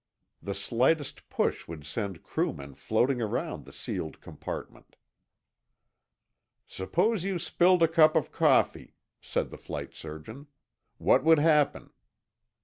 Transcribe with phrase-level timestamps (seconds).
[0.41, 4.95] The slightest push could send crewmen floating around the sealed compartment.
[6.65, 10.47] "Suppose you spilled a cup of coffee," said the flight surgeon.
[10.97, 11.91] "What would happen?"